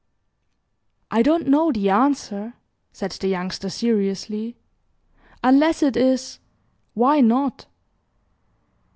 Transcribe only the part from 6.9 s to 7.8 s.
'why not?'"